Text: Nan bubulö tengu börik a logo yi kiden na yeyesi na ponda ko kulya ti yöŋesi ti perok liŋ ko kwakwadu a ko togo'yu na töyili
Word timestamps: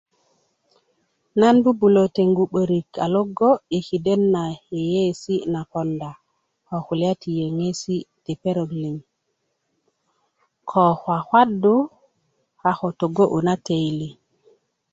Nan 1.39 1.55
bubulö 1.63 2.03
tengu 2.15 2.43
börik 2.53 2.89
a 3.03 3.05
logo 3.13 3.49
yi 3.71 3.79
kiden 3.87 4.21
na 4.33 4.43
yeyesi 4.71 5.35
na 5.53 5.59
ponda 5.71 6.11
ko 6.67 6.75
kulya 6.87 7.11
ti 7.21 7.29
yöŋesi 7.39 7.95
ti 8.23 8.33
perok 8.41 8.71
liŋ 8.81 8.95
ko 10.69 10.81
kwakwadu 11.01 11.75
a 12.69 12.71
ko 12.79 12.87
togo'yu 12.99 13.39
na 13.47 13.53
töyili 13.65 14.09